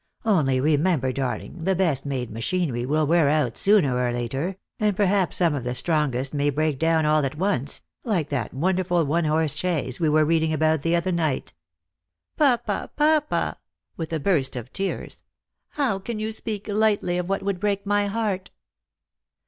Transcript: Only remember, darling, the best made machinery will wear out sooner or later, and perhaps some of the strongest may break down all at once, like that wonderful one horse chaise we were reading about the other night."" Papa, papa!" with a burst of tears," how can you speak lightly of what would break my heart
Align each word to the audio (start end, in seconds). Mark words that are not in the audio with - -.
Only 0.25 0.59
remember, 0.59 1.11
darling, 1.11 1.59
the 1.63 1.75
best 1.75 2.07
made 2.07 2.31
machinery 2.31 2.87
will 2.87 3.05
wear 3.05 3.29
out 3.29 3.55
sooner 3.55 3.95
or 4.03 4.11
later, 4.11 4.57
and 4.79 4.95
perhaps 4.95 5.37
some 5.37 5.53
of 5.53 5.63
the 5.63 5.75
strongest 5.75 6.33
may 6.33 6.49
break 6.49 6.79
down 6.79 7.05
all 7.05 7.23
at 7.23 7.37
once, 7.37 7.81
like 8.03 8.31
that 8.31 8.51
wonderful 8.51 9.05
one 9.05 9.25
horse 9.25 9.53
chaise 9.55 9.99
we 9.99 10.09
were 10.09 10.25
reading 10.25 10.53
about 10.53 10.81
the 10.81 10.95
other 10.95 11.11
night."" 11.11 11.53
Papa, 12.35 12.89
papa!" 12.95 13.59
with 13.95 14.11
a 14.11 14.19
burst 14.19 14.55
of 14.55 14.73
tears," 14.73 15.21
how 15.77 15.99
can 15.99 16.17
you 16.17 16.31
speak 16.31 16.67
lightly 16.67 17.19
of 17.19 17.29
what 17.29 17.43
would 17.43 17.59
break 17.59 17.85
my 17.85 18.07
heart 18.07 18.49